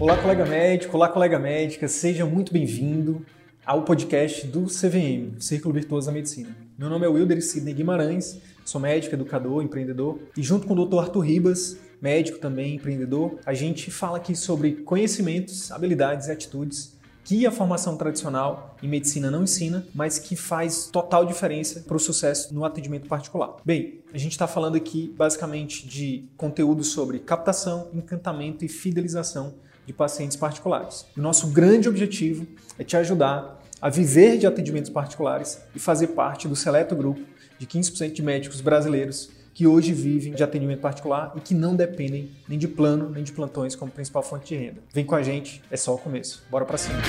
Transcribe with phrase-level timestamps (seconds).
[0.00, 3.22] Olá, colega médico, olá, colega médica, seja muito bem-vindo
[3.66, 6.56] ao podcast do CVM, Círculo Virtuoso da Medicina.
[6.78, 11.00] Meu nome é Wilder Sidney Guimarães, sou médico, educador, empreendedor e junto com o Dr.
[11.00, 17.46] Arthur Ribas, médico também, empreendedor, a gente fala aqui sobre conhecimentos, habilidades e atitudes que
[17.46, 22.54] a formação tradicional em medicina não ensina, mas que faz total diferença para o sucesso
[22.54, 23.56] no atendimento particular.
[23.66, 29.56] Bem, a gente está falando aqui basicamente de conteúdo sobre captação, encantamento e fidelização
[29.90, 31.04] de pacientes particulares.
[31.16, 32.46] O nosso grande objetivo
[32.78, 37.20] é te ajudar a viver de atendimentos particulares e fazer parte do seleto grupo
[37.58, 42.30] de 15% de médicos brasileiros que hoje vivem de atendimento particular e que não dependem
[42.48, 44.80] nem de plano nem de plantões como principal fonte de renda.
[44.94, 46.44] Vem com a gente, é só o começo.
[46.48, 47.00] Bora para cima.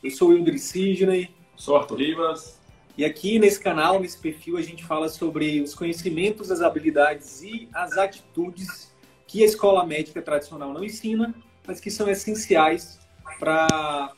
[0.00, 1.28] Eu sou o Wilder Sidney.
[1.56, 2.59] Sou Arthur Rivas.
[3.00, 7.66] E aqui nesse canal, nesse perfil, a gente fala sobre os conhecimentos, as habilidades e
[7.72, 8.92] as atitudes
[9.26, 11.34] que a escola médica tradicional não ensina,
[11.66, 13.00] mas que são essenciais
[13.38, 14.12] para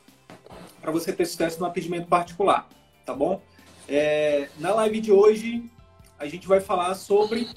[0.83, 2.67] você ter sucesso no atendimento particular,
[3.05, 3.41] tá bom?
[3.87, 5.63] É, na live de hoje,
[6.19, 7.47] a gente vai falar sobre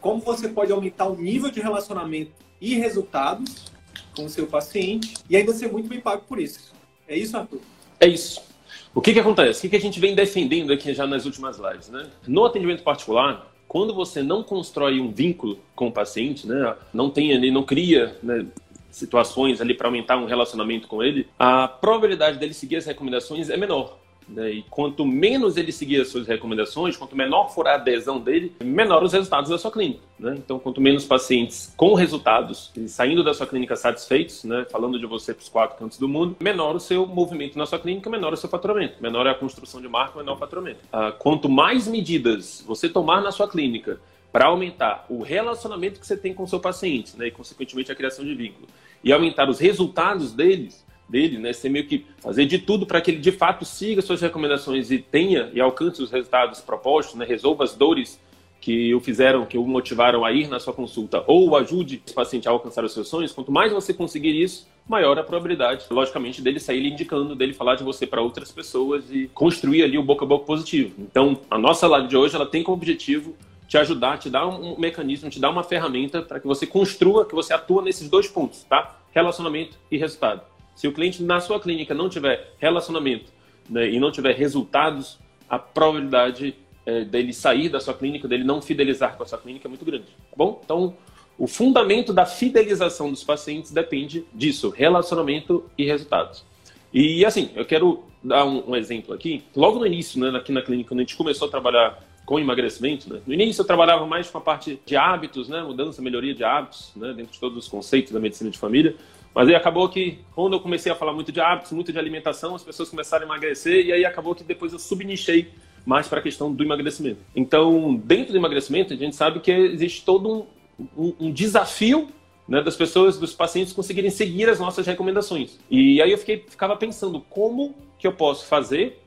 [0.00, 3.70] como você pode aumentar o nível de relacionamento e resultados
[4.16, 6.72] com o seu paciente e ainda ser muito bem pago por isso.
[7.06, 7.60] É isso, Arthur?
[8.00, 8.53] É isso.
[8.94, 9.58] O que, que acontece?
[9.58, 11.88] O que, que a gente vem defendendo aqui já nas últimas lives?
[11.88, 12.06] Né?
[12.28, 17.34] No atendimento particular, quando você não constrói um vínculo com o paciente, né, não tem
[17.34, 18.46] ali, não cria né,
[18.88, 23.56] situações ali para aumentar um relacionamento com ele, a probabilidade dele seguir as recomendações é
[23.56, 23.98] menor.
[24.28, 24.50] Né?
[24.50, 29.02] E quanto menos ele seguir as suas recomendações, quanto menor for a adesão dele, menor
[29.02, 30.00] os resultados da sua clínica.
[30.18, 30.34] Né?
[30.38, 34.66] Então, quanto menos pacientes com resultados e saindo da sua clínica satisfeitos, né?
[34.70, 37.78] falando de você para os quatro cantos do mundo, menor o seu movimento na sua
[37.78, 40.80] clínica, menor o seu faturamento, menor é a construção de marca, menor o faturamento.
[40.92, 44.00] Ah, quanto mais medidas você tomar na sua clínica
[44.34, 47.94] para aumentar o relacionamento que você tem com o seu paciente, né, e consequentemente a
[47.94, 48.66] criação de vínculo,
[49.02, 53.10] e aumentar os resultados deles, dele, né, você meio que fazer de tudo para que
[53.10, 57.64] ele de fato siga suas recomendações e tenha e alcance os resultados propostos, né, resolva
[57.64, 58.18] as dores
[58.64, 62.48] que o fizeram, que o motivaram a ir na sua consulta, ou ajude esse paciente
[62.48, 66.58] a alcançar os seus sonhos, quanto mais você conseguir isso, maior a probabilidade, logicamente, dele
[66.58, 70.24] sair lhe indicando, dele falar de você para outras pessoas e construir ali o boca
[70.24, 70.94] a boca positivo.
[70.98, 73.36] Então, a nossa live de hoje, ela tem como objetivo
[73.68, 77.34] te ajudar, te dar um mecanismo, te dar uma ferramenta para que você construa, que
[77.34, 78.98] você atua nesses dois pontos, tá?
[79.12, 80.40] Relacionamento e resultado.
[80.74, 83.32] Se o cliente na sua clínica não tiver relacionamento
[83.68, 85.18] né, e não tiver resultados,
[85.48, 86.54] a probabilidade
[86.86, 89.84] é, dele sair da sua clínica, dele não fidelizar com a sua clínica é muito
[89.84, 90.04] grande.
[90.04, 90.60] Tá bom?
[90.64, 90.96] Então,
[91.38, 96.44] o fundamento da fidelização dos pacientes depende disso, relacionamento e resultados.
[96.92, 99.42] E assim, eu quero dar um, um exemplo aqui.
[99.54, 103.12] Logo no início, né, aqui na clínica, quando a gente começou a trabalhar com emagrecimento.
[103.12, 103.20] Né?
[103.26, 105.62] No início eu trabalhava mais com a parte de hábitos, né?
[105.62, 107.12] mudança, melhoria de hábitos, né?
[107.12, 108.96] dentro de todos os conceitos da medicina de família.
[109.34, 112.54] Mas aí acabou que, quando eu comecei a falar muito de hábitos, muito de alimentação,
[112.54, 115.50] as pessoas começaram a emagrecer e aí acabou que depois eu subnichei
[115.84, 117.18] mais para a questão do emagrecimento.
[117.34, 120.46] Então, dentro do emagrecimento, a gente sabe que existe todo
[120.78, 122.08] um, um, um desafio
[122.48, 125.58] né, das pessoas, dos pacientes conseguirem seguir as nossas recomendações.
[125.70, 129.00] E aí eu fiquei, ficava pensando como que eu posso fazer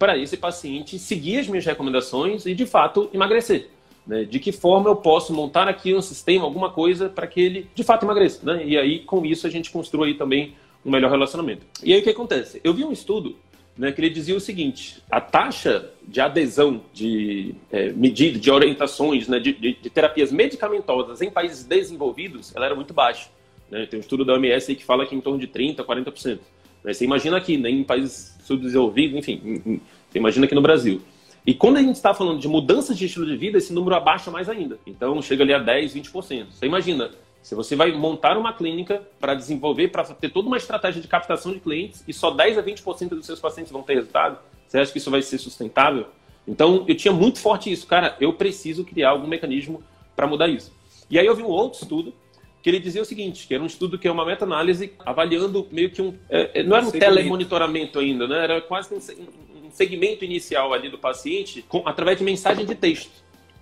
[0.00, 3.68] para esse paciente seguir as minhas recomendações e, de fato, emagrecer.
[4.06, 4.24] Né?
[4.24, 7.84] De que forma eu posso montar aqui um sistema, alguma coisa, para que ele, de
[7.84, 8.40] fato, emagreça.
[8.42, 8.64] Né?
[8.66, 11.66] E aí, com isso, a gente construi também um melhor relacionamento.
[11.84, 12.62] E aí, o que acontece?
[12.64, 13.36] Eu vi um estudo
[13.76, 19.28] né, que ele dizia o seguinte: a taxa de adesão de é, medidas, de orientações,
[19.28, 23.28] né, de, de, de, terapias medicamentosas em países desenvolvidos, ela era muito baixa.
[23.70, 23.84] Né?
[23.84, 26.38] Tem um estudo da OMS que fala que em torno de 30%, 40%.
[26.84, 26.92] Né?
[26.92, 31.00] Você imagina aqui, né, em países subdesenvolvidos, enfim, você imagina aqui no Brasil.
[31.46, 34.30] E quando a gente está falando de mudanças de estilo de vida, esse número abaixa
[34.30, 34.78] mais ainda.
[34.86, 36.46] Então chega ali a 10, 20%.
[36.52, 37.10] Você imagina,
[37.42, 41.52] se você vai montar uma clínica para desenvolver, para ter toda uma estratégia de captação
[41.52, 44.92] de clientes e só 10 a 20% dos seus pacientes vão ter resultado, você acha
[44.92, 46.06] que isso vai ser sustentável?
[46.46, 49.82] Então eu tinha muito forte isso, cara, eu preciso criar algum mecanismo
[50.14, 50.72] para mudar isso.
[51.10, 52.12] E aí eu vi um outro estudo
[52.62, 55.90] que ele dizia o seguinte, que era um estudo que é uma meta-análise avaliando meio
[55.90, 56.14] que um...
[56.28, 58.44] É, é não era um telemonitoramento ainda, né?
[58.44, 58.98] Era quase um,
[59.66, 63.12] um segmento inicial ali do paciente com, através de mensagem de texto.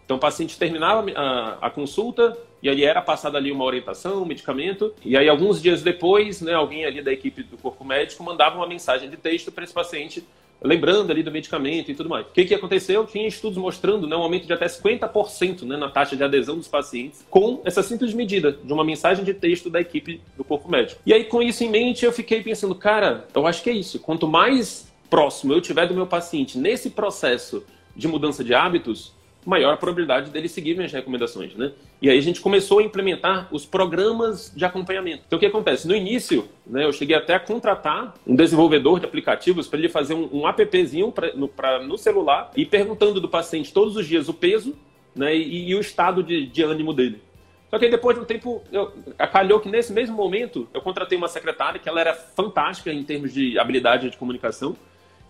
[0.04, 4.24] Então o paciente terminava a, a, consulta e aí era passada ali uma orientação, um
[4.24, 8.56] medicamento, e aí alguns dias depois, né, alguém ali da equipe do corpo médico mandava
[8.56, 10.24] uma mensagem de texto para esse paciente
[10.62, 12.26] lembrando ali do medicamento e tudo mais.
[12.26, 13.06] O que, que aconteceu?
[13.06, 16.68] Tinha estudos mostrando né, um aumento de até 50% né, na taxa de adesão dos
[16.68, 21.00] pacientes com essa simples medida de uma mensagem de texto da equipe do corpo médico.
[21.06, 23.98] E aí, com isso em mente, eu fiquei pensando, cara, eu acho que é isso.
[24.00, 27.64] Quanto mais próximo eu tiver do meu paciente nesse processo
[27.96, 29.12] de mudança de hábitos,
[29.44, 31.72] maior a probabilidade dele seguir minhas recomendações, né?
[32.00, 35.22] E aí a gente começou a implementar os programas de acompanhamento.
[35.26, 35.88] Então o que acontece?
[35.88, 40.14] No início, né, eu cheguei até a contratar um desenvolvedor de aplicativos para ele fazer
[40.14, 44.28] um, um appzinho pra, no, pra, no celular e perguntando do paciente todos os dias
[44.28, 44.76] o peso
[45.14, 47.20] né, e, e o estado de, de ânimo dele.
[47.70, 51.28] Só que aí, depois de um tempo, eu, que nesse mesmo momento eu contratei uma
[51.28, 54.74] secretária que ela era fantástica em termos de habilidade de comunicação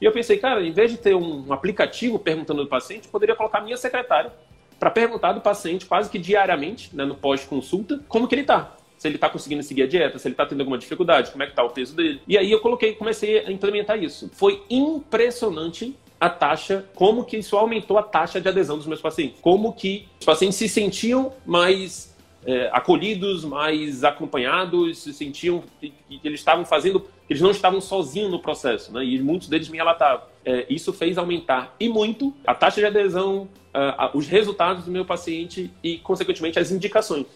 [0.00, 3.34] e eu pensei, cara, em vez de ter um aplicativo perguntando do paciente, eu poderia
[3.34, 4.32] colocar minha secretária
[4.78, 8.76] para perguntar do paciente quase que diariamente, né, no pós-consulta, como que ele está.
[8.96, 11.46] Se ele está conseguindo seguir a dieta, se ele está tendo alguma dificuldade, como é
[11.46, 12.20] que está o peso dele.
[12.26, 14.30] E aí eu coloquei, comecei a implementar isso.
[14.34, 19.40] Foi impressionante a taxa, como que isso aumentou a taxa de adesão dos meus pacientes.
[19.40, 26.20] Como que os pacientes se sentiam mais é, acolhidos, mais acompanhados, se sentiam que, que,
[26.24, 29.04] eles estavam fazendo, eles não estavam sozinhos no processo, né?
[29.04, 30.26] E muitos deles me relatavam.
[30.44, 33.48] É, isso fez aumentar e muito a taxa de adesão,
[34.14, 37.26] os resultados do meu paciente e, consequentemente, as indicações.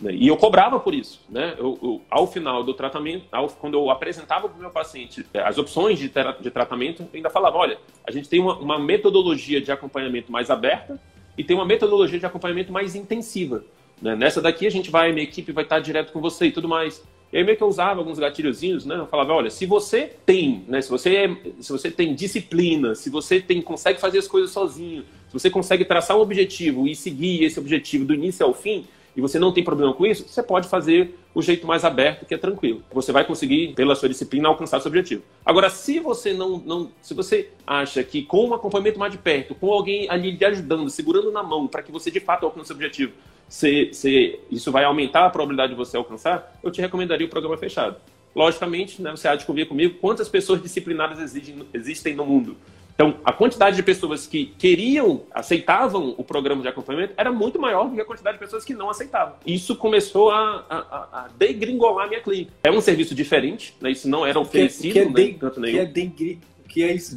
[0.00, 0.12] Né?
[0.14, 1.54] E eu cobrava por isso, né?
[1.58, 5.40] Eu, eu, ao final do tratamento, ao, quando eu apresentava para o meu paciente é,
[5.40, 9.60] as opções de, de tratamento, eu ainda falava, olha, a gente tem uma, uma metodologia
[9.60, 11.00] de acompanhamento mais aberta
[11.36, 13.64] e tem uma metodologia de acompanhamento mais intensiva.
[14.00, 14.14] Né?
[14.14, 17.04] Nessa daqui a gente vai, minha equipe vai estar direto com você e tudo mais.
[17.32, 18.96] E aí meio que eu usava alguns gatilhozinhos, né?
[18.96, 20.80] Eu falava, olha, se você tem, né?
[20.80, 25.02] Se você, é, se você tem disciplina, se você tem, consegue fazer as coisas sozinho,
[25.28, 28.86] se você consegue traçar um objetivo e seguir esse objetivo do início ao fim,
[29.18, 32.32] e você não tem problema com isso, você pode fazer o jeito mais aberto, que
[32.32, 32.84] é tranquilo.
[32.92, 35.22] Você vai conseguir, pela sua disciplina, alcançar seu objetivo.
[35.44, 39.56] Agora, se você não, não se você acha que com um acompanhamento mais de perto,
[39.56, 42.74] com alguém ali lhe ajudando, segurando na mão, para que você de fato alcance o
[42.74, 43.12] objetivo,
[43.48, 47.56] se, se isso vai aumentar a probabilidade de você alcançar, eu te recomendaria o programa
[47.56, 47.96] fechado.
[48.34, 52.56] Logicamente, né, você há de convir comigo quantas pessoas disciplinadas existem, existem no mundo.
[52.98, 57.88] Então, a quantidade de pessoas que queriam, aceitavam o programa de acompanhamento era muito maior
[57.88, 59.36] do que a quantidade de pessoas que não aceitavam.
[59.46, 60.76] Isso começou a, a,
[61.12, 62.50] a degringolar a minha clínica.
[62.64, 63.92] É um serviço diferente, né?
[63.92, 65.76] isso não era oferecido que é, que é de, canto nenhum.
[65.76, 67.16] Que é degri, que é isso?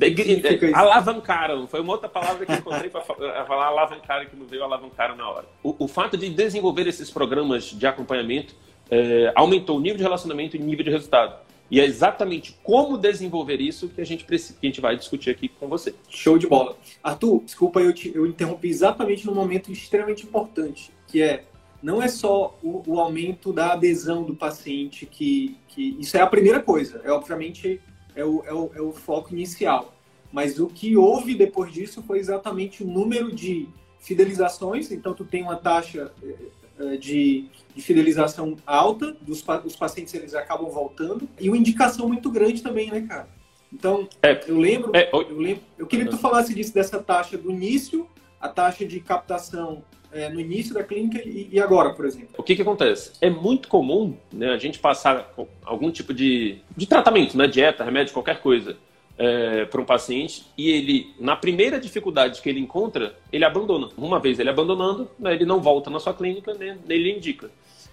[0.73, 5.15] Alavancaram, foi uma outra palavra que eu encontrei para falar alavancaram, que não veio alavancaram
[5.15, 5.45] na hora.
[5.61, 8.55] O, o, fato de desenvolver esses programas de acompanhamento
[8.89, 11.35] é, aumentou o nível de relacionamento e nível de resultado.
[11.69, 15.29] E é exatamente como desenvolver isso que a gente, precisa, que a gente vai discutir
[15.29, 15.95] aqui com você.
[16.09, 16.75] Show de bola.
[17.01, 21.45] Arthur, desculpa, eu, te, eu interrompi exatamente num momento extremamente importante, que é
[21.81, 26.27] não é só o, o, aumento da adesão do paciente, que, que isso é a
[26.27, 27.81] primeira coisa, é obviamente
[28.15, 29.93] é o, é o, é o foco inicial.
[30.31, 33.67] Mas o que houve depois disso foi exatamente o número de
[33.99, 36.35] fidelizações, então tu tem uma taxa eh,
[36.79, 42.31] eh, de, de fidelização alta, dos, os pacientes eles acabam voltando, e uma indicação muito
[42.31, 43.27] grande também, né, cara?
[43.71, 47.37] Então, é, eu, lembro, é, eu lembro, eu queria que tu falasse disso, dessa taxa
[47.37, 48.07] do início,
[48.39, 52.29] a taxa de captação é, no início da clínica e, e, agora, por exemplo.
[52.37, 53.13] O que que acontece?
[53.21, 58.13] É muito comum né, a gente passar algum tipo de, de tratamento, né, dieta, remédio,
[58.13, 58.77] qualquer coisa,
[59.17, 63.89] é, para um paciente e ele, na primeira dificuldade que ele encontra, ele abandona.
[63.97, 67.49] Uma vez ele abandonando, né, ele não volta na sua clínica, né, ele indica.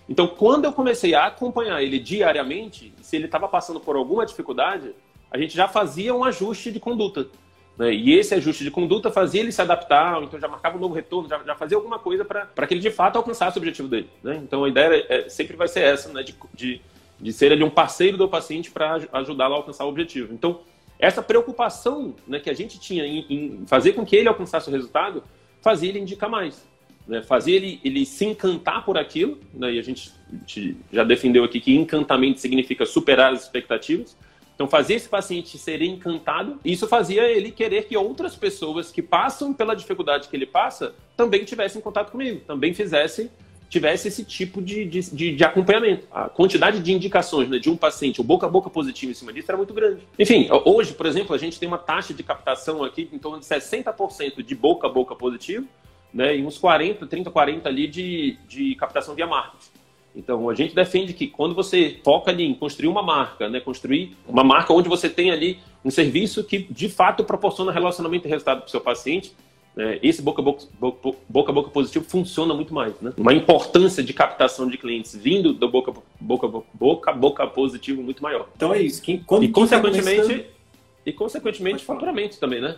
[0.09, 4.95] Então, quando eu comecei a acompanhar ele diariamente, se ele estava passando por alguma dificuldade,
[5.31, 7.27] a gente já fazia um ajuste de conduta.
[7.79, 7.95] Né?
[7.95, 11.29] E esse ajuste de conduta fazia ele se adaptar, então já marcava um novo retorno,
[11.29, 14.11] já, já fazia alguma coisa para que ele de fato alcançasse o objetivo dele.
[14.23, 14.41] Né?
[14.43, 16.23] Então, a ideia é, é, sempre vai ser essa, né?
[16.23, 16.81] de, de,
[17.21, 20.35] de ser ali um parceiro do paciente para ajudá-lo a alcançar o objetivo.
[20.35, 20.61] Então,
[20.99, 24.73] essa preocupação né, que a gente tinha em, em, fazer com que ele alcançasse o
[24.73, 25.23] resultado,
[25.63, 26.67] fazia ele indicar mais.
[27.07, 31.05] Né, fazia ele, ele se encantar por aquilo, né, e a gente, a gente já
[31.05, 34.17] defendeu aqui que encantamento significa superar as expectativas.
[34.59, 39.55] Então, fazia esse paciente ser encantado, isso fazia ele querer que outras pessoas que passam
[39.55, 43.31] pela dificuldade que ele passa também tivessem contato comigo, também fizessem
[43.71, 46.09] tivesse esse tipo de, de, de, acompanhamento.
[46.11, 49.33] A quantidade de indicações né, de um paciente, o boca a boca positivo em cima
[49.33, 50.03] disso, era muito grande.
[50.19, 53.45] Enfim, hoje, por exemplo, a gente tem uma taxa de captação aqui em torno de
[53.45, 55.69] 60% de boca a boca positivo,
[56.13, 59.78] né, e uns 40, 30, 40 ali de, de captação via marketing.
[60.15, 64.17] Então, a gente defende que quando você foca ali em construir uma marca, né, construir
[64.27, 68.59] uma marca onde você tem ali um serviço que de fato proporciona relacionamento e resultado
[68.59, 69.33] para o seu paciente,
[69.79, 72.93] é, esse boca a boca, boca, boca, boca positivo funciona muito mais.
[73.01, 73.13] Né?
[73.17, 78.49] Uma importância de captação de clientes vindo do boca boca boca, boca positivo muito maior.
[78.57, 79.01] Então é isso.
[79.01, 80.45] Quem, quando e, consequentemente, começando...
[81.07, 82.77] e consequentemente faturamento também, né?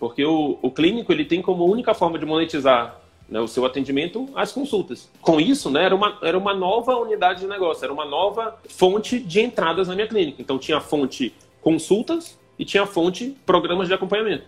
[0.00, 4.28] Porque o, o clínico ele tem como única forma de monetizar né, o seu atendimento
[4.34, 5.10] as consultas.
[5.20, 9.18] Com isso, né, era, uma, era uma nova unidade de negócio, era uma nova fonte
[9.18, 10.40] de entradas na minha clínica.
[10.40, 14.44] Então tinha a fonte consultas e tinha a fonte programas de acompanhamento.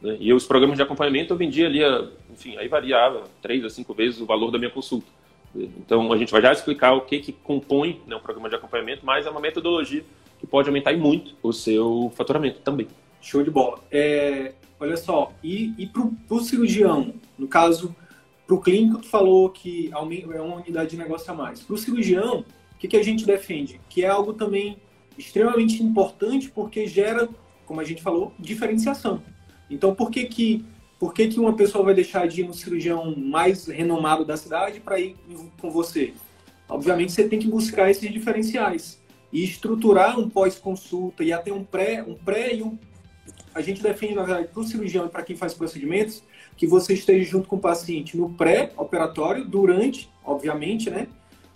[0.00, 0.16] Né?
[0.20, 1.80] E os programas de acompanhamento eu vendia ali,
[2.30, 5.06] enfim, aí variava três a cinco vezes o valor da minha consulta.
[5.54, 9.06] Então a gente vai já explicar o que, que compõe né, um programa de acompanhamento,
[9.06, 10.04] mas é uma metodologia
[10.40, 12.88] que pode aumentar muito o seu faturamento também.
[13.20, 13.78] Show de bola.
[13.90, 17.94] É, olha só, e, e para o cirurgião, no caso,
[18.46, 21.60] para o clínico, tu falou que é uma unidade de negócio a mais.
[21.60, 23.80] Para o cirurgião, o que, que a gente defende?
[23.88, 24.78] Que é algo também
[25.16, 27.28] extremamente importante porque gera,
[27.64, 29.22] como a gente falou, diferenciação.
[29.70, 30.64] Então, por que que,
[30.98, 34.80] por que, que uma pessoa vai deixar de ir no cirurgião mais renomado da cidade
[34.80, 35.16] para ir
[35.58, 36.12] com você?
[36.68, 39.00] Obviamente, você tem que buscar esses diferenciais
[39.32, 42.78] e estruturar um pós-consulta e até um pré, um pré e um
[43.54, 46.24] a gente defende, na verdade, para o cirurgião e para quem faz procedimentos,
[46.56, 51.08] que você esteja junto com o paciente no pré-operatório, durante, obviamente, né?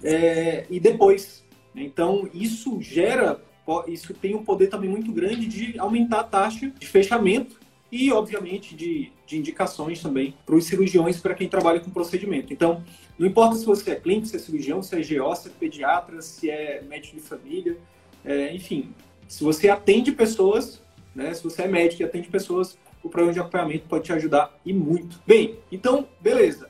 [0.02, 1.44] É, e depois.
[1.74, 3.40] Então, isso gera,
[3.86, 7.58] isso tem um poder também muito grande de aumentar a taxa de fechamento
[7.90, 12.52] e, obviamente, de, de indicações também para os cirurgiões, para quem trabalha com procedimento.
[12.52, 12.82] Então,
[13.18, 16.20] não importa se você é clínico, se é cirurgião, se é GO, se é pediatra,
[16.20, 17.78] se é médico de família,
[18.24, 18.92] é, enfim,
[19.26, 20.82] se você atende pessoas,
[21.14, 24.52] né, se você é médico e atende pessoas, o programa de acompanhamento pode te ajudar
[24.64, 25.20] e muito.
[25.26, 26.68] Bem, então, beleza.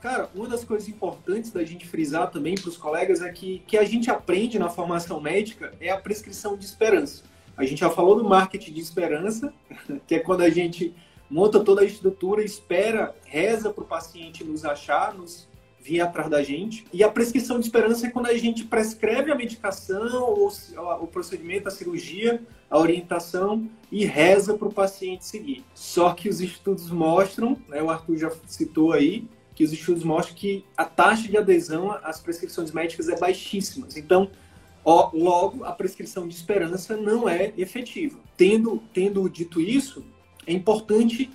[0.00, 3.76] Cara, uma das coisas importantes da gente frisar também para os colegas é que que
[3.76, 7.22] a gente aprende na formação médica é a prescrição de esperança.
[7.54, 9.52] A gente já falou do marketing de esperança,
[10.08, 10.94] que é quando a gente
[11.28, 15.46] monta toda a estrutura, espera, reza para o paciente nos achar, nos
[15.80, 16.84] vir atrás da gente.
[16.92, 20.52] E a prescrição de esperança é quando a gente prescreve a medicação, ou
[21.00, 25.64] o procedimento, a cirurgia, a orientação e reza para o paciente seguir.
[25.74, 30.34] Só que os estudos mostram, né, o Arthur já citou aí, que os estudos mostram
[30.34, 33.88] que a taxa de adesão às prescrições médicas é baixíssima.
[33.96, 34.30] Então,
[34.84, 38.18] Ó, logo, a prescrição de esperança não é efetiva.
[38.36, 40.04] Tendo, tendo dito isso,
[40.46, 41.30] é importante,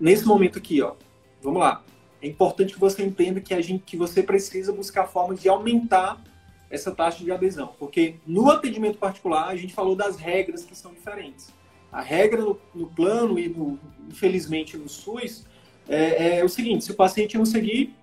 [0.00, 0.94] nesse momento aqui, ó,
[1.40, 1.84] vamos lá,
[2.24, 6.22] é importante que você entenda que, a gente, que você precisa buscar formas de aumentar
[6.70, 7.74] essa taxa de adesão.
[7.78, 11.52] Porque no atendimento particular, a gente falou das regras que são diferentes.
[11.92, 13.78] A regra no, no plano e, no,
[14.08, 15.44] infelizmente, no SUS
[15.86, 17.94] é, é o seguinte: se o paciente não seguir,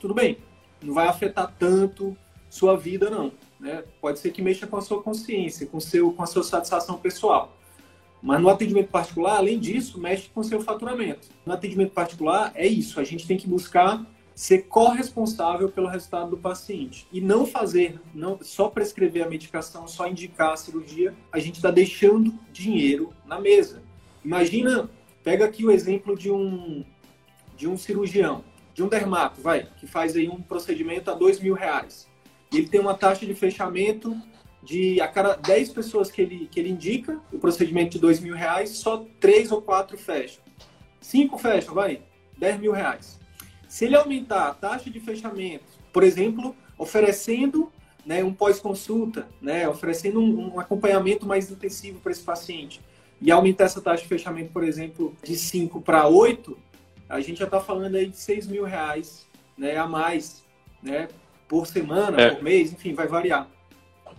[0.00, 0.38] tudo bem,
[0.82, 2.16] não vai afetar tanto
[2.50, 3.32] sua vida, não.
[3.60, 3.84] Né?
[4.00, 7.56] Pode ser que mexa com a sua consciência, com, seu, com a sua satisfação pessoal.
[8.22, 11.28] Mas no atendimento particular, além disso, mexe com seu faturamento.
[11.44, 13.00] No atendimento particular, é isso.
[13.00, 18.38] A gente tem que buscar ser corresponsável pelo resultado do paciente e não fazer, não
[18.40, 21.14] só prescrever a medicação, só indicar a cirurgia.
[21.32, 23.82] A gente está deixando dinheiro na mesa.
[24.24, 24.88] Imagina,
[25.22, 26.84] pega aqui o exemplo de um
[27.56, 31.52] de um cirurgião, de um dermato, vai, que faz aí um procedimento a dois mil
[31.52, 32.08] reais
[32.58, 34.16] ele tem uma taxa de fechamento
[34.62, 38.34] de a cada 10 pessoas que ele, que ele indica, o procedimento de 2 mil
[38.34, 40.42] reais, só 3 ou 4 fecham.
[41.00, 42.02] 5 fecham, vai,
[42.38, 43.18] 10 mil reais.
[43.68, 47.70] Se ele aumentar a taxa de fechamento, por exemplo, oferecendo
[48.04, 52.80] né, um pós-consulta, né, oferecendo um, um, acompanhamento mais intensivo para esse paciente,
[53.20, 56.56] e aumentar essa taxa de fechamento, por exemplo, de 5 para 8,
[57.08, 59.26] a gente já está falando aí de 6 mil reais
[59.56, 60.42] né, a mais
[60.82, 61.08] né,
[61.46, 62.30] por semana, é.
[62.30, 63.48] por mês, enfim, vai variar.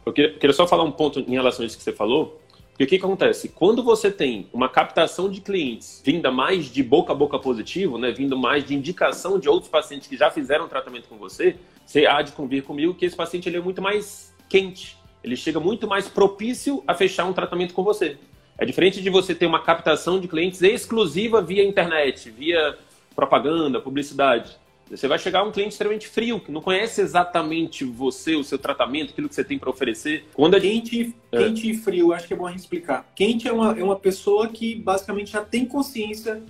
[0.05, 2.41] Eu queria, queria, só falar um ponto em relação a isso que você falou.
[2.71, 3.49] Porque o que, acontece?
[3.49, 8.11] Quando você tem uma captação de clientes vinda mais de boca a boca positivo, né,
[8.11, 12.21] vindo mais de indicação de outros pacientes que já fizeram tratamento com você, você há
[12.21, 14.97] de convir comigo que esse paciente ele é muito mais quente.
[15.23, 18.17] Ele chega muito mais propício a fechar um tratamento com você.
[18.57, 22.77] É diferente de você ter uma captação de clientes exclusiva via internet, via
[23.15, 24.55] propaganda, publicidade.
[24.91, 28.59] Você vai chegar a um cliente extremamente frio, que não conhece exatamente você, o seu
[28.59, 30.25] tratamento, aquilo que você tem para oferecer.
[30.33, 31.37] Quando a quente, é.
[31.37, 33.09] quente e frio, acho que é bom a gente explicar.
[33.15, 36.43] Quente é uma, é uma pessoa que basicamente já tem consciência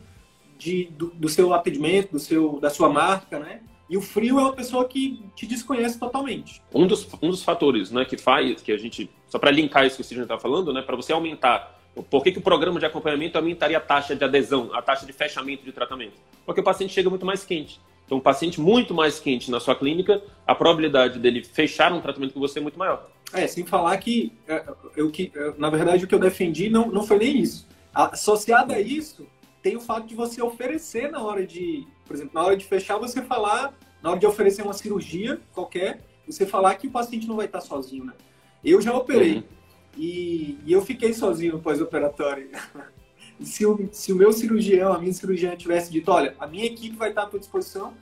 [0.58, 3.62] de, do, do seu atendimento, do seu, da sua marca, né?
[3.90, 6.62] E o frio é uma pessoa que te desconhece totalmente.
[6.74, 9.98] Um dos, um dos fatores né, que faz, que a gente, só para linkar isso
[9.98, 11.78] que o Sidney está falando, né, para você aumentar,
[12.10, 15.12] por que, que o programa de acompanhamento aumentaria a taxa de adesão, a taxa de
[15.12, 16.14] fechamento de tratamento?
[16.46, 17.82] Porque o paciente chega muito mais quente.
[18.12, 22.34] Então, um paciente muito mais quente na sua clínica, a probabilidade dele fechar um tratamento
[22.34, 23.10] com você é muito maior.
[23.32, 24.66] É, sem falar que, é,
[24.98, 27.66] eu, que na verdade, o que eu defendi não, não foi nem isso.
[27.94, 29.26] Associado a isso,
[29.64, 32.98] tem o fato de você oferecer na hora de, por exemplo, na hora de fechar,
[32.98, 37.38] você falar, na hora de oferecer uma cirurgia qualquer, você falar que o paciente não
[37.38, 38.14] vai estar sozinho, né?
[38.62, 39.44] Eu já operei uhum.
[39.98, 42.50] e, e eu fiquei sozinho no pós-operatório.
[43.44, 46.96] se o, se o meu cirurgião, a minha cirurgiã tivesse dito, olha, a minha equipe
[46.96, 47.94] vai estar à tua disposição,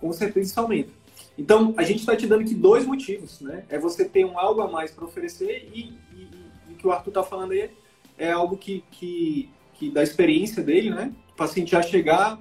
[0.00, 0.90] com certeza isso aumenta.
[1.36, 3.64] Então, a gente está te dando aqui dois motivos, né?
[3.68, 6.28] É você ter um algo a mais para oferecer e, e,
[6.70, 7.70] e, o que o Arthur está falando aí
[8.16, 11.12] é algo que, que que da experiência dele, né?
[11.32, 12.38] O paciente já chegar,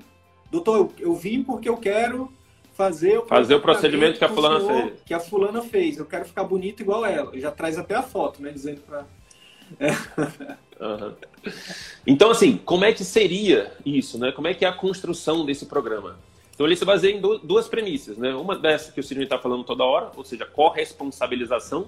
[0.51, 2.31] doutor, eu, eu vim porque eu quero
[2.73, 5.01] fazer o, fazer o procedimento que a fulana senhor, fez.
[5.05, 5.97] Que a fulana fez.
[5.97, 7.37] Eu quero ficar bonito igual ela.
[7.39, 8.51] Já traz até a foto, né?
[8.51, 9.05] Dizendo para.
[9.79, 9.89] É.
[12.05, 14.31] Então, assim, como é que seria isso, né?
[14.31, 16.17] Como é que é a construção desse programa?
[16.53, 18.33] Então, ele se baseia em duas premissas, né?
[18.35, 21.87] Uma dessa que o Sidney está falando toda hora, ou seja, corresponsabilização,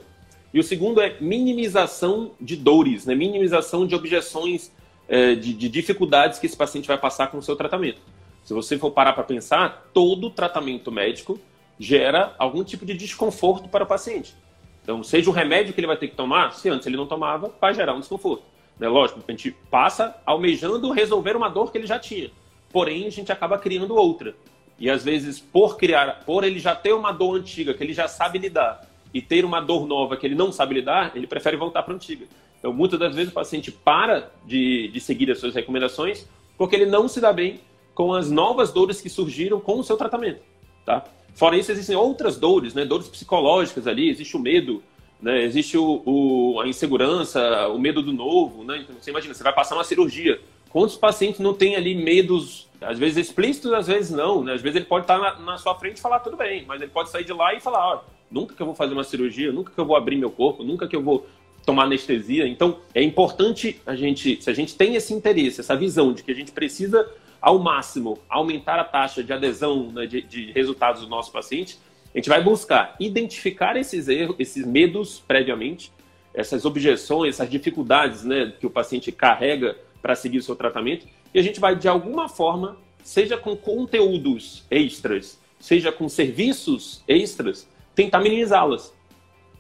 [0.56, 3.14] e o segundo é minimização de dores, né?
[3.14, 4.72] minimização de objeções,
[5.06, 8.00] é, de, de dificuldades que esse paciente vai passar com o seu tratamento.
[8.42, 11.38] Se você for parar para pensar, todo tratamento médico
[11.78, 14.34] gera algum tipo de desconforto para o paciente.
[14.82, 17.54] Então, seja o remédio que ele vai ter que tomar, se antes ele não tomava,
[17.60, 18.44] vai gerar um desconforto.
[18.80, 18.88] Né?
[18.88, 22.32] Lógico, a gente passa almejando resolver uma dor que ele já tinha.
[22.72, 24.36] Porém, a gente acaba criando outra.
[24.78, 28.08] E às vezes, por criar, por ele já ter uma dor antiga que ele já
[28.08, 31.84] sabe lidar, e ter uma dor nova que ele não sabe lidar, ele prefere voltar
[31.84, 32.26] para a antiga.
[32.60, 36.28] Então, muitas das vezes o paciente para de, de seguir as suas recomendações
[36.58, 37.62] porque ele não se dá bem
[37.94, 40.42] com as novas dores que surgiram com o seu tratamento,
[40.86, 41.06] tá?
[41.34, 42.84] Fora isso, existem outras dores, né?
[42.84, 44.84] Dores psicológicas ali, existe o medo,
[45.22, 45.44] né?
[45.44, 48.80] Existe o, o, a insegurança, o medo do novo, né?
[48.80, 50.40] Então, você imagina, você vai passar uma cirurgia.
[50.70, 54.54] Quantos pacientes não têm ali medos, às vezes explícitos, às vezes não, né?
[54.54, 56.92] Às vezes ele pode estar na, na sua frente e falar tudo bem, mas ele
[56.92, 59.80] pode sair de lá e falar, nunca que eu vou fazer uma cirurgia, nunca que
[59.80, 61.26] eu vou abrir meu corpo, nunca que eu vou
[61.66, 62.48] tomar anestesia.
[62.48, 66.32] Então, é importante a gente, se a gente tem esse interesse, essa visão de que
[66.32, 67.10] a gente precisa
[67.42, 71.78] ao máximo aumentar a taxa de adesão né, de, de, resultados do nosso paciente,
[72.16, 75.92] a gente vai buscar identificar esses erros, esses medos previamente,
[76.34, 81.40] essas objeções, essas dificuldades né, que o paciente carrega para seguir o seu tratamento, e
[81.40, 88.20] a gente vai, de alguma forma, seja com conteúdos extras, seja com serviços extras, tentar
[88.20, 88.94] minimizá-las.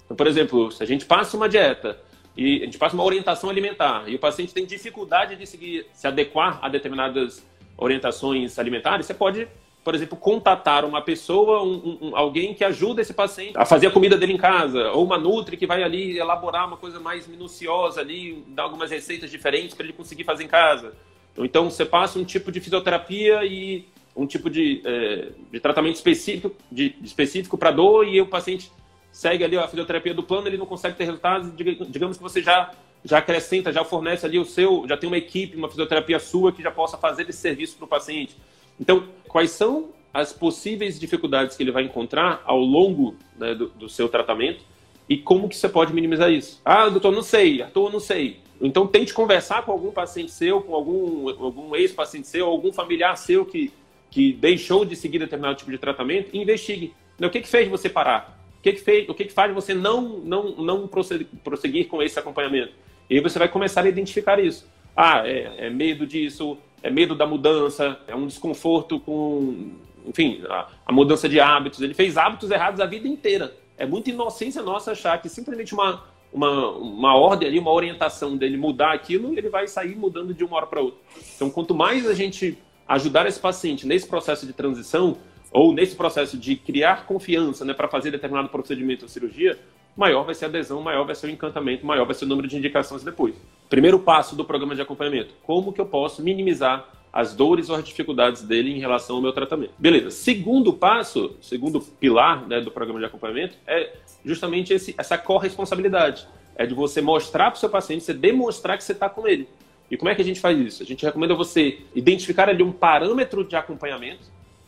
[0.05, 1.99] Então, por exemplo, se a gente passa uma dieta
[2.37, 6.07] e a gente passa uma orientação alimentar e o paciente tem dificuldade de seguir, se
[6.07, 7.45] adequar a determinadas
[7.77, 9.45] orientações alimentares, você pode,
[9.85, 13.91] por exemplo, contatar uma pessoa, um, um, alguém que ajuda esse paciente a fazer a
[13.91, 18.01] comida dele em casa, ou uma nutri que vai ali elaborar uma coisa mais minuciosa
[18.01, 20.95] ali, dar algumas receitas diferentes para ele conseguir fazer em casa.
[21.37, 26.55] Então, você passa um tipo de fisioterapia e um tipo de, é, de tratamento específico,
[26.71, 28.71] de, específico para dor e o paciente
[29.11, 32.71] segue ali a fisioterapia do plano, ele não consegue ter resultados, digamos que você já
[33.07, 36.63] já acrescenta, já fornece ali o seu, já tem uma equipe, uma fisioterapia sua que
[36.63, 38.35] já possa fazer esse serviço para o paciente.
[38.79, 43.89] Então, quais são as possíveis dificuldades que ele vai encontrar ao longo né, do, do,
[43.89, 44.63] seu tratamento
[45.09, 46.61] e como que você pode minimizar isso?
[46.63, 48.39] Ah, doutor, não sei, Arthur, não sei.
[48.61, 53.45] Então, tente conversar com algum paciente seu, com algum, algum ex-paciente seu, algum familiar seu
[53.45, 53.71] que
[54.15, 56.93] que deixou de seguir determinado tipo de tratamento e investigue.
[57.19, 58.39] O que, que fez você parar?
[58.59, 62.17] O que, que, fez, o que, que faz você não, não, não prosseguir com esse
[62.17, 62.71] acompanhamento?
[63.09, 64.65] E aí você vai começar a identificar isso.
[64.95, 69.71] Ah, é, é medo disso, é medo da mudança, é um desconforto com,
[70.05, 71.81] enfim, a, a, mudança de hábitos.
[71.81, 73.55] Ele fez hábitos errados a vida inteira.
[73.77, 78.55] É muita inocência nossa achar que simplesmente uma, uma, uma ordem ali, uma orientação dele
[78.55, 80.99] mudar aquilo, ele vai sair mudando de uma hora para outra.
[81.35, 85.17] Então, quanto mais a gente ajudar esse paciente nesse processo de transição
[85.51, 89.57] ou nesse processo de criar confiança né, para fazer determinado procedimento ou cirurgia,
[89.95, 92.47] maior vai ser a adesão, maior vai ser o encantamento, maior vai ser o número
[92.47, 93.35] de indicações depois.
[93.69, 97.83] Primeiro passo do programa de acompanhamento: como que eu posso minimizar as dores ou as
[97.85, 99.71] dificuldades dele em relação ao meu tratamento.
[99.79, 100.11] Beleza.
[100.11, 103.93] Segundo passo, segundo pilar né, do programa de acompanhamento é
[104.25, 106.27] justamente esse, essa corresponsabilidade.
[106.57, 109.47] É de você mostrar para o seu paciente, você demonstrar que você está com ele.
[109.89, 110.83] E como é que a gente faz isso?
[110.83, 114.23] A gente recomenda você identificar ali um parâmetro de acompanhamento.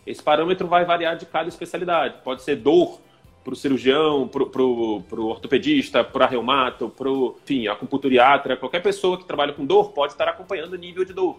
[0.05, 2.15] Esse parâmetro vai variar de cada especialidade.
[2.23, 3.01] Pode ser dor
[3.47, 7.37] para o cirurgião, para o ortopedista, para reumato, para o
[7.71, 11.37] acupunturiatra, qualquer pessoa que trabalha com dor pode estar acompanhando o nível de dor.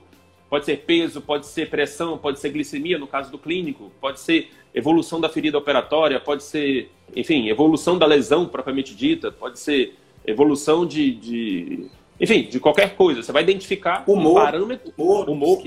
[0.48, 4.48] Pode ser peso, pode ser pressão, pode ser glicemia, no caso do clínico, pode ser
[4.74, 9.94] evolução da ferida operatória, pode ser, enfim, evolução da lesão propriamente dita, pode ser
[10.26, 13.22] evolução de, de enfim, de qualquer coisa.
[13.22, 15.62] Você vai identificar humor, um parâmetro, humor, humor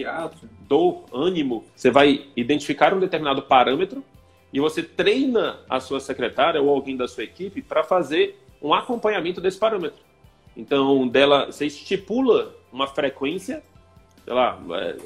[0.68, 1.64] dor, ânimo.
[1.76, 4.04] Você vai identificar um determinado parâmetro
[4.54, 9.40] e você treina a sua secretária ou alguém da sua equipe para fazer um acompanhamento
[9.40, 10.00] desse parâmetro.
[10.56, 13.64] Então, dela, você estipula uma frequência,
[14.24, 14.98] sei lá, é,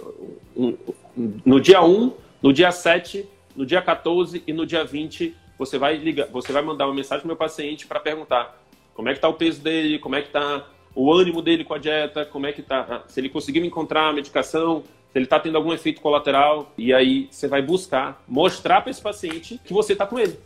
[0.56, 0.78] um,
[1.16, 5.78] um, no dia 1, no dia 7, no dia 14 e no dia 20, você
[5.78, 8.60] vai ligar, você vai mandar uma mensagem para o meu paciente para perguntar
[8.94, 11.74] como é que está o peso dele, como é que está o ânimo dele com
[11.74, 14.84] a dieta, como é que tá, se ele conseguiu encontrar a medicação,
[15.16, 19.02] se ele está tendo algum efeito colateral, e aí você vai buscar mostrar para esse
[19.02, 20.38] paciente que você está com ele.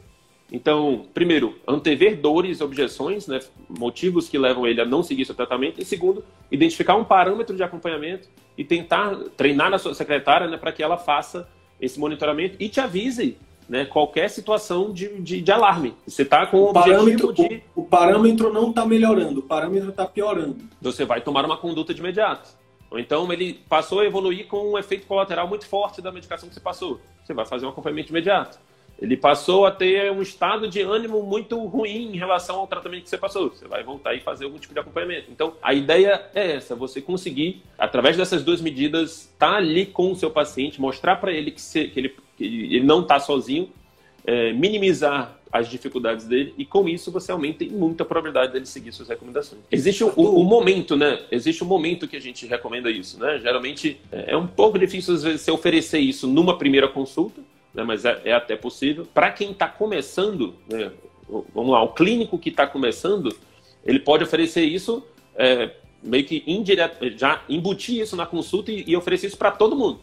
[0.51, 5.81] Então, primeiro, antever dores, objeções, né, motivos que levam ele a não seguir seu tratamento.
[5.81, 10.71] E segundo, identificar um parâmetro de acompanhamento e tentar treinar a sua secretária né, para
[10.71, 11.49] que ela faça
[11.81, 15.95] esse monitoramento e te avise né, qualquer situação de, de, de alarme.
[16.05, 17.63] Você está com o, o parâmetro de...
[17.75, 20.57] O, o parâmetro não está melhorando, o parâmetro está piorando.
[20.79, 22.59] Você vai tomar uma conduta de imediato.
[22.91, 26.55] Ou então ele passou a evoluir com um efeito colateral muito forte da medicação que
[26.55, 26.99] você passou.
[27.23, 28.59] Você vai fazer um acompanhamento imediato.
[29.01, 33.09] Ele passou a ter um estado de ânimo muito ruim em relação ao tratamento que
[33.09, 33.49] você passou.
[33.49, 35.31] Você vai voltar e fazer algum tipo de acompanhamento.
[35.31, 40.11] Então, a ideia é essa: você conseguir, através dessas duas medidas, estar tá ali com
[40.11, 43.69] o seu paciente, mostrar para ele que, que, ele, que ele não está sozinho,
[44.25, 48.91] é, minimizar as dificuldades dele e com isso você aumenta muito a probabilidade dele seguir
[48.91, 49.61] suas recomendações.
[49.71, 51.19] Existe o, o, o, momento, né?
[51.31, 53.39] Existe o momento que a gente recomenda isso, né?
[53.39, 57.41] Geralmente é um pouco difícil às vezes você oferecer isso numa primeira consulta,
[57.73, 57.83] né?
[57.83, 59.07] Mas é, é até possível.
[59.13, 60.91] Para quem está começando, né?
[61.53, 63.35] vamos lá, o clínico que está começando,
[63.85, 65.03] ele pode oferecer isso
[65.35, 65.71] é,
[66.03, 69.99] meio que indireto, já embutir isso na consulta e, e oferecer isso para todo mundo.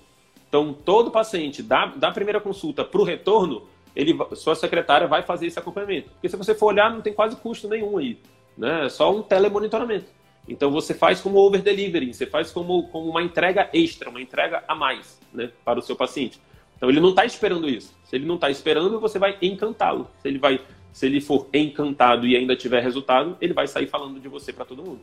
[0.48, 3.62] Então, todo paciente da, da primeira consulta para o retorno,
[3.96, 6.10] ele, sua secretária vai fazer esse acompanhamento.
[6.10, 8.18] Porque se você for olhar, não tem quase custo nenhum aí.
[8.56, 8.84] Né?
[8.84, 10.14] É só um telemonitoramento.
[10.46, 14.62] Então você faz como over delivery, você faz como, como uma entrega extra, uma entrega
[14.68, 16.38] a mais né, para o seu paciente.
[16.76, 17.96] Então ele não está esperando isso.
[18.04, 20.08] Se ele não está esperando, você vai encantá-lo.
[20.20, 20.60] Se ele vai,
[20.92, 24.66] se ele for encantado e ainda tiver resultado, ele vai sair falando de você para
[24.66, 25.00] todo mundo.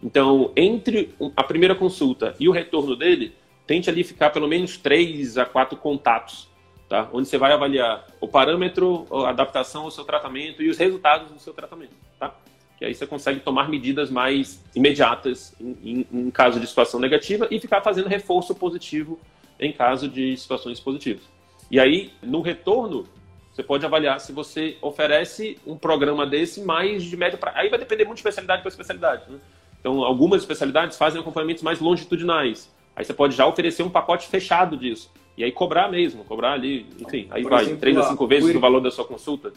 [0.00, 3.34] Então, entre a primeira consulta e o retorno dele,
[3.66, 6.48] tente ali ficar pelo menos três a quatro contatos
[6.88, 7.08] tá?
[7.12, 11.38] onde você vai avaliar o parâmetro, a adaptação ao seu tratamento e os resultados do
[11.38, 11.94] seu tratamento.
[12.18, 12.34] Tá?
[12.78, 17.48] Que aí você consegue tomar medidas mais imediatas em, em, em caso de situação negativa
[17.50, 19.18] e ficar fazendo reforço positivo
[19.58, 21.22] em caso de situações positivas.
[21.70, 23.06] E aí, no retorno,
[23.52, 27.56] você pode avaliar se você oferece um programa desse mais de médio prazo.
[27.58, 29.22] Aí vai depender muito de especialidade para especialidade.
[29.30, 29.38] Né?
[29.80, 32.70] Então, algumas especialidades fazem acompanhamentos mais longitudinais.
[32.94, 35.10] Aí você pode já oferecer um pacote fechado disso.
[35.36, 38.44] E aí cobrar mesmo, cobrar ali, enfim, aí Por vai, exemplo, três a cinco vezes
[38.44, 38.58] pueric...
[38.58, 39.52] o valor da sua consulta.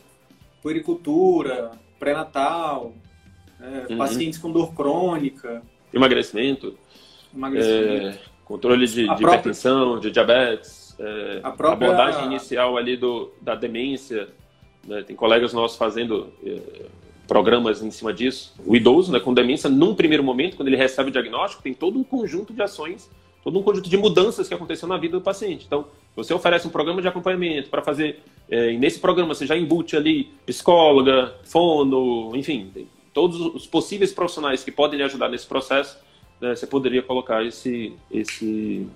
[0.61, 2.93] Puericultura, pré-natal,
[3.61, 3.97] é, uhum.
[3.97, 5.61] pacientes com dor crônica.
[5.93, 6.77] Emagrecimento.
[7.33, 8.07] Emagrecimento.
[8.07, 9.25] É, controle de, de própria...
[9.27, 10.97] hipertensão, de diabetes.
[10.99, 11.87] É, a própria...
[11.87, 14.27] abordagem inicial ali do, da demência.
[14.85, 15.01] Né?
[15.03, 16.59] Tem colegas nossos fazendo é,
[17.25, 18.53] programas em cima disso.
[18.65, 21.97] O idoso, né, com demência, num primeiro momento, quando ele recebe o diagnóstico, tem todo
[21.97, 23.09] um conjunto de ações
[23.43, 25.65] todo um conjunto de mudanças que aconteceu na vida do paciente.
[25.65, 29.95] Então, você oferece um programa de acompanhamento para fazer, é, nesse programa você já embute
[29.95, 32.71] ali psicóloga, fono, enfim,
[33.13, 35.97] todos os possíveis profissionais que podem lhe ajudar nesse processo,
[36.39, 38.87] né, você poderia colocar esse, esse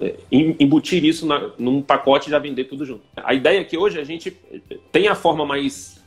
[0.00, 3.02] é, embutir isso na, num pacote e já vender tudo junto.
[3.16, 4.36] A ideia é que hoje a gente
[4.90, 6.02] tem a forma mais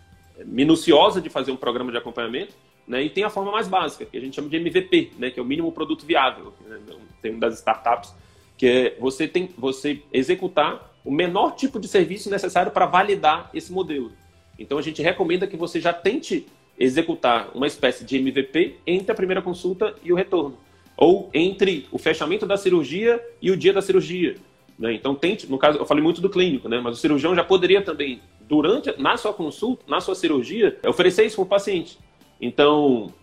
[0.46, 2.54] minuciosa de fazer um programa de acompanhamento,
[2.88, 5.40] né, e tem a forma mais básica, que a gente chama de MVP, né, que
[5.40, 6.54] é o mínimo produto viável.
[6.66, 6.80] Né,
[7.22, 8.14] tem um das startups,
[8.58, 13.72] que é você, tem, você executar o menor tipo de serviço necessário para validar esse
[13.72, 14.12] modelo.
[14.58, 16.46] Então a gente recomenda que você já tente
[16.80, 20.58] executar uma espécie de MVP entre a primeira consulta e o retorno.
[20.96, 24.36] Ou entre o fechamento da cirurgia e o dia da cirurgia.
[24.78, 24.94] Né?
[24.94, 26.80] Então tente, no caso, eu falei muito do clínico, né?
[26.80, 31.36] mas o cirurgião já poderia também, durante, na sua consulta, na sua cirurgia, oferecer isso
[31.38, 31.98] para o paciente.
[32.40, 33.14] Então,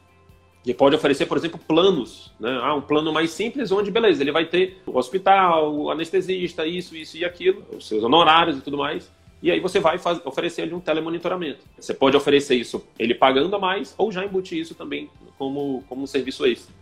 [0.64, 2.59] ele pode oferecer, por exemplo, planos, né?
[2.62, 6.96] Ah, um plano mais simples, onde, beleza, ele vai ter o hospital, o anestesista, isso,
[6.96, 9.11] isso e aquilo, os seus honorários e tudo mais.
[9.42, 11.61] E aí você vai oferecer ele um telemonitoramento.
[11.79, 16.03] Você pode oferecer isso ele pagando a mais ou já embutir isso também como, como
[16.03, 16.74] um serviço extra.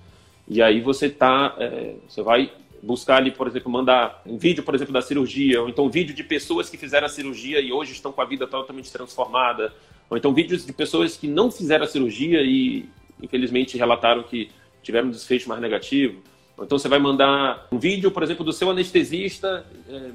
[0.47, 4.77] E aí você tá, é, você vai buscar ali, por exemplo, mandar um vídeo, por
[4.77, 7.93] exemplo, da cirurgia, ou então um vídeo de pessoas que fizeram a cirurgia e hoje
[7.93, 9.73] estão com a vida totalmente transformada,
[10.13, 12.85] ou então vídeos de pessoas que não fizeram a cirurgia e,
[13.23, 14.51] infelizmente, relataram que
[14.83, 16.21] tiveram um desfecho mais negativo.
[16.55, 20.11] Ou então você vai mandar um vídeo, por exemplo, do seu anestesista é,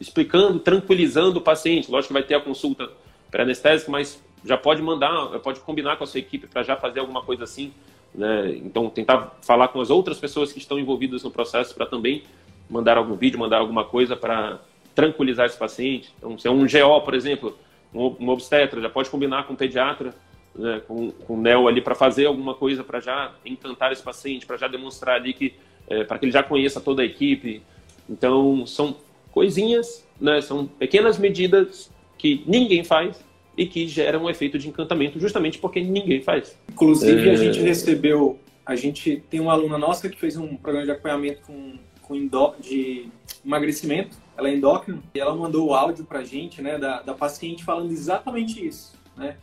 [0.00, 1.90] explicando, tranquilizando o paciente.
[1.90, 2.88] Lógico que vai ter a consulta
[3.30, 7.20] pré-anestésica, mas já pode mandar, pode combinar com a sua equipe para já fazer alguma
[7.20, 7.74] coisa assim.
[8.14, 8.54] Né?
[8.56, 12.22] Então, tentar falar com as outras pessoas que estão envolvidas no processo para também
[12.70, 14.60] mandar algum vídeo, mandar alguma coisa para
[14.94, 16.10] tranquilizar esse paciente.
[16.16, 17.54] Então, se é um GO, por exemplo,
[17.94, 20.14] um, obstetra, já pode combinar com um pediatra,
[20.54, 24.46] né, com, com o NEL ali para fazer alguma coisa para já encantar esse paciente,
[24.46, 25.54] para já demonstrar ali que,
[25.88, 27.62] é, para que ele já conheça toda a equipe.
[28.08, 28.96] Então, são
[29.30, 33.22] coisinhas, né, são pequenas medidas que ninguém faz
[33.56, 36.58] e que geram um efeito de encantamento justamente porque ninguém faz.
[36.70, 37.32] Inclusive, é...
[37.32, 41.42] a gente recebeu, a gente tem uma aluna nossa que fez um programa de acompanhamento
[41.46, 42.28] com, com
[42.60, 43.08] de
[43.44, 47.64] emagrecimento ela é endócrina, e ela mandou o áudio pra gente, né, da, da paciente
[47.64, 48.92] falando exatamente isso.
[49.16, 49.36] né?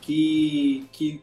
[0.00, 1.20] Que, que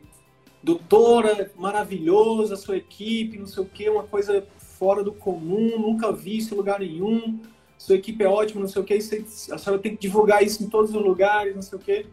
[0.62, 6.38] doutora, maravilhosa, sua equipe, não sei o quê, uma coisa fora do comum, nunca vi
[6.38, 7.39] isso em lugar nenhum,
[7.78, 10.70] sua equipe é ótima, não sei o quê, a senhora tem que divulgar isso em
[10.70, 12.06] todos os lugares, não sei o quê.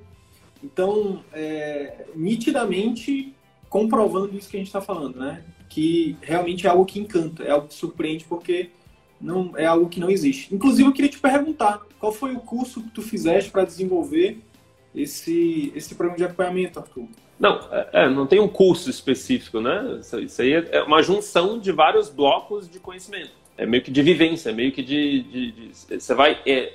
[0.62, 3.34] Então, é, nitidamente
[3.68, 5.44] comprovando isso que a gente está falando, né?
[5.68, 8.70] Que realmente é algo que encanta, é algo que surpreende, porque
[9.20, 10.54] não é algo que não existe.
[10.54, 14.38] Inclusive, eu queria te perguntar, qual foi o curso que tu fizeste para desenvolver
[14.94, 17.06] esse, esse programa de acompanhamento, Arthur?
[17.38, 20.00] Não, é, é, não tem um curso específico, né?
[20.22, 23.30] Isso aí é uma junção de vários blocos de conhecimento.
[23.56, 25.22] É meio que de vivência, meio que de.
[25.22, 26.40] de, de você vai.
[26.46, 26.72] É,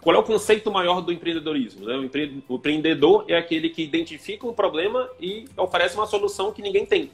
[0.00, 1.84] qual é o conceito maior do empreendedorismo?
[1.84, 1.96] Né?
[2.48, 7.10] O empreendedor é aquele que identifica um problema e oferece uma solução que ninguém tem.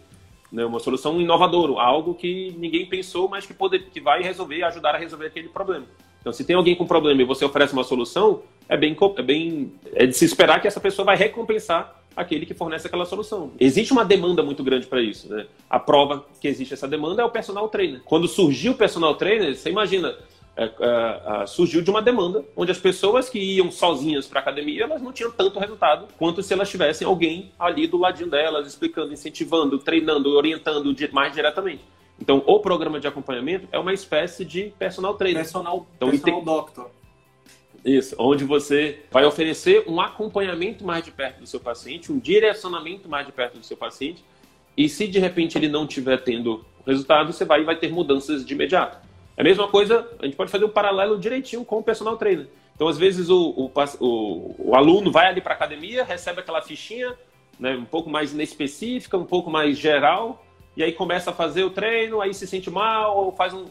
[0.52, 0.64] Né?
[0.64, 4.98] Uma solução inovadora, algo que ninguém pensou, mas que, pode, que vai resolver, ajudar a
[4.98, 5.86] resolver aquele problema.
[6.20, 9.72] Então, se tem alguém com problema e você oferece uma solução, é bem, é bem
[9.94, 13.52] é de se esperar que essa pessoa vai recompensar aquele que fornece aquela solução.
[13.58, 15.28] Existe uma demanda muito grande para isso.
[15.32, 15.46] Né?
[15.68, 18.02] A prova que existe essa demanda é o personal trainer.
[18.04, 20.14] Quando surgiu o personal trainer, você imagina,
[20.56, 24.84] é, é, surgiu de uma demanda onde as pessoas que iam sozinhas para a academia
[24.84, 29.12] elas não tinham tanto resultado quanto se elas tivessem alguém ali do ladinho delas explicando,
[29.12, 31.82] incentivando, treinando, orientando mais diretamente.
[32.20, 35.42] Então, o programa de acompanhamento é uma espécie de personal trainer.
[35.42, 36.44] Personal, então, personal tem...
[36.44, 36.90] doctor.
[37.84, 43.08] Isso, onde você vai oferecer um acompanhamento mais de perto do seu paciente, um direcionamento
[43.08, 44.24] mais de perto do seu paciente,
[44.76, 48.54] e se de repente ele não estiver tendo resultado, você vai vai ter mudanças de
[48.54, 48.98] imediato.
[49.36, 52.48] É a mesma coisa, a gente pode fazer um paralelo direitinho com o personal trainer.
[52.74, 56.60] Então, às vezes, o, o, o, o aluno vai ali para a academia, recebe aquela
[56.62, 57.14] fichinha,
[57.58, 60.44] né, um pouco mais inespecífica, um pouco mais geral,
[60.76, 63.66] e aí começa a fazer o treino, aí se sente mal, ou faz um,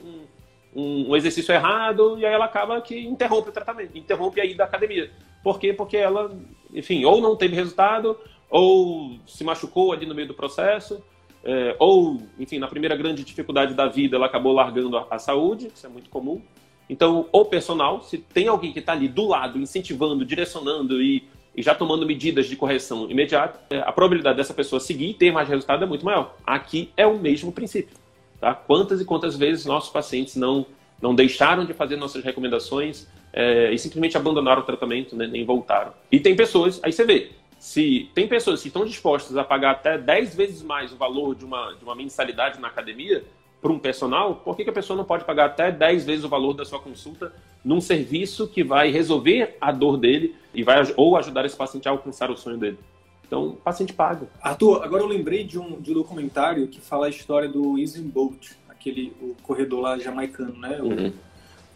[0.74, 4.58] um, um exercício errado, e aí ela acaba que interrompe o tratamento, interrompe a ida
[4.58, 5.12] da academia.
[5.44, 5.74] Por quê?
[5.74, 6.32] Porque ela,
[6.74, 8.18] enfim, ou não teve resultado,
[8.50, 11.04] ou se machucou ali no meio do processo,
[11.44, 15.72] é, ou, enfim, na primeira grande dificuldade da vida, ela acabou largando a, a saúde,
[15.74, 16.42] isso é muito comum.
[16.90, 21.24] Então, o personal, se tem alguém que está ali do lado, incentivando, direcionando e,
[21.56, 25.32] e, já tomando medidas de correção imediata, é, a probabilidade dessa pessoa seguir e ter
[25.32, 26.36] mais resultado é muito maior.
[26.46, 27.96] Aqui é o mesmo princípio.
[28.40, 28.54] Tá?
[28.54, 30.66] Quantas e quantas vezes nossos pacientes não,
[31.02, 35.94] não deixaram de fazer nossas recomendações é, e simplesmente abandonaram o tratamento, né, nem voltaram.
[36.12, 39.96] E tem pessoas, aí você vê, se tem pessoas que estão dispostas a pagar até
[39.96, 43.24] 10 vezes mais o valor de uma, de uma mensalidade na academia
[43.62, 46.28] para um personal, por que, que a pessoa não pode pagar até 10 vezes o
[46.28, 47.32] valor da sua consulta
[47.64, 51.92] num serviço que vai resolver a dor dele e vai ou ajudar esse paciente a
[51.92, 52.80] alcançar o sonho dele?
[53.28, 54.28] Então, o paciente paga.
[54.42, 58.08] Arthur, agora eu lembrei de um, de um documentário que fala a história do Usain
[58.08, 60.80] Bolt, aquele o corredor lá jamaicano, né?
[60.82, 61.14] O, uhum.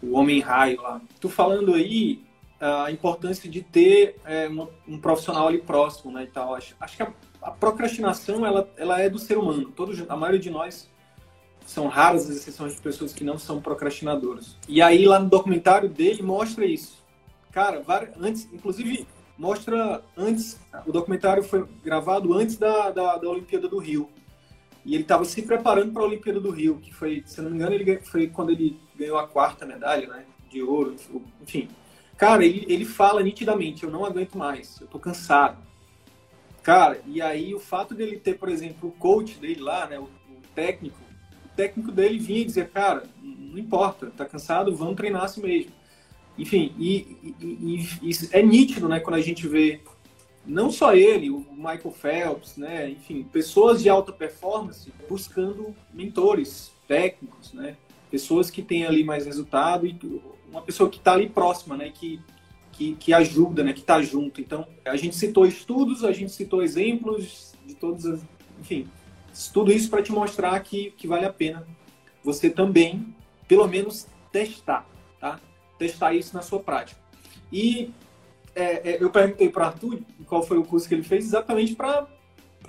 [0.02, 1.00] o homem raio lá.
[1.20, 2.26] Tu falando aí,
[2.60, 6.54] a importância de ter é, um, um, profissional ali próximo, né, e tal.
[6.54, 9.70] Acho, acho que a, a, procrastinação, ela, ela é do ser humano.
[9.72, 10.90] Todos, a maioria de nós
[11.66, 14.56] são raras as exceções de pessoas que não são procrastinadoras.
[14.68, 17.04] E aí, lá no documentário dele, mostra isso.
[17.52, 17.82] Cara,
[18.18, 24.08] antes, inclusive, mostra antes, o documentário foi gravado antes da, da, da Olimpíada do Rio.
[24.84, 27.56] E ele estava se preparando para a Olimpíada do Rio, que foi, se não me
[27.56, 30.94] engano, ele foi quando ele ganhou a quarta medalha, né, de ouro,
[31.42, 31.68] enfim
[32.16, 35.58] Cara, ele, ele fala nitidamente, eu não aguento mais, eu tô cansado.
[36.62, 40.04] Cara, e aí o fato dele ter, por exemplo, o coach dele lá, né, o,
[40.04, 40.98] o técnico,
[41.44, 45.72] o técnico dele vinha e dizia, cara, não importa, tá cansado, vamos treinar assim mesmo.
[46.38, 47.46] Enfim, e, e,
[48.02, 49.80] e, e, é nítido, né, quando a gente vê
[50.44, 57.52] não só ele, o Michael Phelps, né, enfim, pessoas de alta performance buscando mentores técnicos,
[57.52, 57.76] né,
[58.10, 59.92] pessoas que têm ali mais resultado e
[60.56, 61.90] uma pessoa que está ali próxima, né?
[61.90, 62.20] Que,
[62.72, 63.72] que, que ajuda, né?
[63.72, 64.40] Que está junto.
[64.40, 68.20] Então, a gente citou estudos, a gente citou exemplos de todas as...
[68.58, 68.88] Enfim,
[69.52, 71.66] tudo isso para te mostrar que, que vale a pena
[72.24, 73.14] você também,
[73.46, 74.88] pelo menos, testar,
[75.20, 75.38] tá?
[75.78, 77.00] Testar isso na sua prática.
[77.52, 77.92] E
[78.54, 82.08] é, é, eu perguntei para Arthur qual foi o curso que ele fez, exatamente para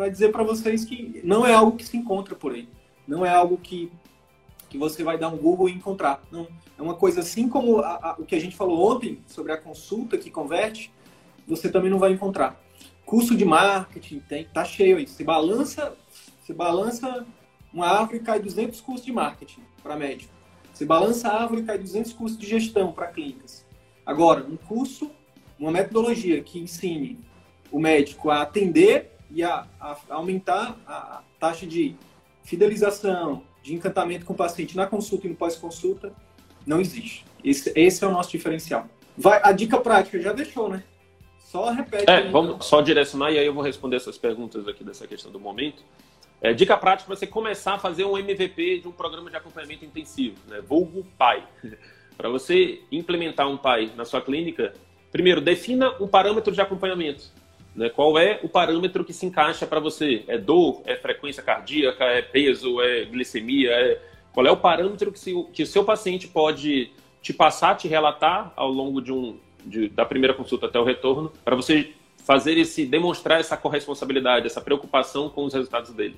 [0.10, 2.68] dizer para vocês que não é algo que se encontra por aí.
[3.08, 3.90] Não é algo que
[4.78, 6.22] que você vai dar um Google e encontrar.
[6.32, 9.52] Não, é uma coisa assim como a, a, o que a gente falou ontem sobre
[9.52, 10.94] a consulta que converte,
[11.48, 12.62] você também não vai encontrar.
[13.06, 15.08] Curso de marketing tem, tá cheio aí.
[15.08, 15.98] Você balança,
[16.40, 17.26] você balança
[17.74, 20.34] uma árvore e cai 200 cursos de marketing para médico.
[20.72, 23.66] Você balança a árvore e cai 200 cursos de gestão para clínicas.
[24.06, 25.10] Agora, um curso,
[25.60, 27.20] uma metodologia que ensine
[27.72, 31.96] o médico a atender e a, a aumentar a taxa de
[32.44, 36.14] fidelização, de encantamento com o paciente na consulta e no pós-consulta
[36.66, 37.26] não existe.
[37.44, 38.88] Esse, esse, é o nosso diferencial.
[39.18, 40.84] Vai, a dica prática já deixou, né?
[41.38, 42.10] Só repete.
[42.10, 42.62] É, aí, vamos então.
[42.62, 45.84] só direcionar e aí eu vou responder essas perguntas aqui dessa questão do momento.
[46.42, 49.84] É, dica prática para você começar a fazer um MVP de um programa de acompanhamento
[49.84, 50.62] intensivo, né?
[50.62, 51.44] vulgo PAI.
[52.18, 54.74] para você implementar um PAI na sua clínica,
[55.12, 57.26] primeiro, defina um parâmetro de acompanhamento.
[57.78, 57.90] Né?
[57.90, 60.24] Qual é o parâmetro que se encaixa para você?
[60.28, 60.82] É dor?
[60.84, 62.04] É frequência cardíaca?
[62.06, 62.82] É peso?
[62.82, 63.70] É glicemia?
[63.70, 64.02] É...
[64.34, 68.52] Qual é o parâmetro que, se, que o seu paciente pode te passar, te relatar
[68.56, 71.92] ao longo de um, de, da primeira consulta até o retorno, para você
[72.26, 76.18] fazer esse, demonstrar essa corresponsabilidade, essa preocupação com os resultados dele.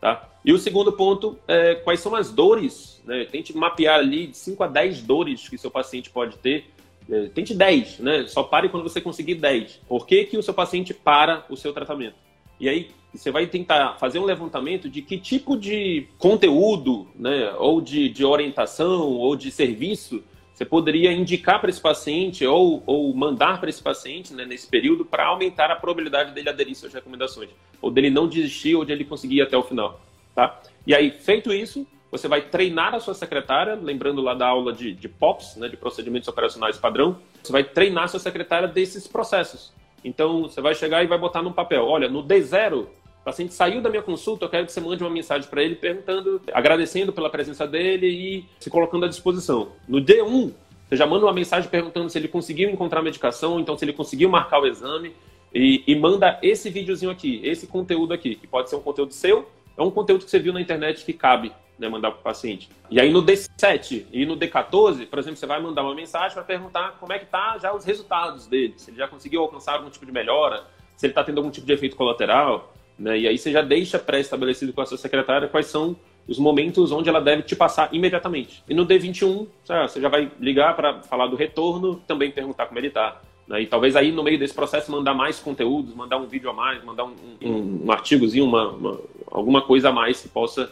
[0.00, 0.28] Tá?
[0.44, 3.24] E o segundo ponto é quais são as dores, né?
[3.24, 6.70] Tente mapear ali de 5 a 10 dores que seu paciente pode ter.
[7.10, 8.26] É, tente 10, né?
[8.26, 9.80] Só pare quando você conseguir 10.
[9.88, 12.16] Por que, que o seu paciente para o seu tratamento?
[12.60, 17.52] E aí você vai tentar fazer um levantamento de que tipo de conteúdo, né?
[17.58, 20.22] Ou de, de orientação, ou de serviço
[20.58, 25.04] você poderia indicar para esse paciente ou, ou mandar para esse paciente né, nesse período
[25.04, 29.04] para aumentar a probabilidade dele aderir suas recomendações, ou dele não desistir, ou de ele
[29.04, 30.00] conseguir ir até o final.
[30.34, 30.60] Tá?
[30.84, 34.92] E aí, feito isso, você vai treinar a sua secretária, lembrando lá da aula de,
[34.92, 39.72] de POPs, né, de procedimentos operacionais padrão, você vai treinar a sua secretária desses processos.
[40.04, 43.82] Então, você vai chegar e vai botar num papel, olha, no D0, o paciente saiu
[43.82, 47.28] da minha consulta, eu quero que você mande uma mensagem para ele perguntando, agradecendo pela
[47.28, 49.68] presença dele e se colocando à disposição.
[49.86, 50.52] No D1,
[50.88, 53.92] você já manda uma mensagem perguntando se ele conseguiu encontrar a medicação, então se ele
[53.92, 55.12] conseguiu marcar o exame
[55.52, 59.46] e, e manda esse videozinho aqui, esse conteúdo aqui, que pode ser um conteúdo seu,
[59.76, 62.68] é um conteúdo que você viu na internet que cabe né, mandar para o paciente.
[62.90, 66.42] E aí no D7 e no D14, por exemplo, você vai mandar uma mensagem para
[66.42, 69.90] perguntar como é que tá já os resultados dele, se ele já conseguiu alcançar algum
[69.90, 70.64] tipo de melhora,
[70.96, 73.16] se ele está tendo algum tipo de efeito colateral, né?
[73.16, 77.08] E aí você já deixa pré-estabelecido com a sua secretária quais são os momentos onde
[77.08, 78.62] ela deve te passar imediatamente.
[78.68, 82.88] E no D21, você já vai ligar para falar do retorno, também perguntar como ele
[82.88, 83.20] está.
[83.46, 83.62] Né?
[83.62, 86.84] E talvez aí no meio desse processo mandar mais conteúdos, mandar um vídeo a mais,
[86.84, 90.70] mandar um, um, um artigozinho, uma, uma, alguma coisa a mais que possa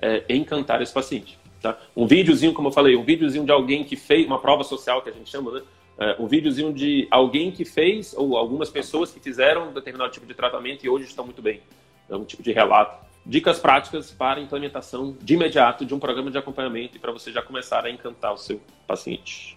[0.00, 1.38] é, encantar esse paciente.
[1.60, 1.76] Tá?
[1.96, 5.10] Um videozinho, como eu falei, um videozinho de alguém que fez uma prova social que
[5.10, 5.62] a gente chama, né?
[6.00, 10.24] É, um videozinho de alguém que fez ou algumas pessoas que fizeram um determinado tipo
[10.24, 11.60] de tratamento e hoje estão muito bem.
[12.08, 13.04] É um tipo de relato.
[13.26, 17.42] Dicas práticas para implementação de imediato de um programa de acompanhamento e para você já
[17.42, 19.56] começar a encantar o seu paciente.